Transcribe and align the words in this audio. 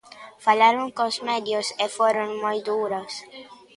Falaron 0.45 0.87
cos 0.97 1.15
medios, 1.29 1.67
e 1.83 1.85
foron 1.97 2.29
moi 2.43 2.57
duros. 2.69 3.11